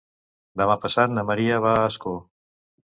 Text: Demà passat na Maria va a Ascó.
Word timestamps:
Demà 0.61 0.77
passat 0.87 1.15
na 1.19 1.27
Maria 1.29 1.63
va 1.69 1.77
a 1.77 1.87
Ascó. 1.95 2.19